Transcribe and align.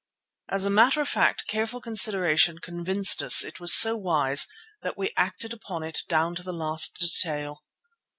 As 0.49 0.65
a 0.65 0.71
matter 0.71 0.99
of 1.01 1.07
fact 1.07 1.45
careful 1.47 1.79
consideration 1.79 2.57
convinced 2.57 3.21
us 3.21 3.43
it 3.43 3.59
was 3.59 3.71
so 3.77 3.95
wise 3.95 4.47
that 4.81 4.97
we 4.97 5.13
acted 5.15 5.53
on 5.69 5.83
it 5.83 5.99
down 6.07 6.33
to 6.33 6.41
the 6.41 6.51
last 6.51 6.97
detail. 6.99 7.63